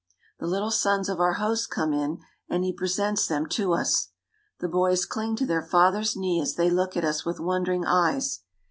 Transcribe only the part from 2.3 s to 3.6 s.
and he presents them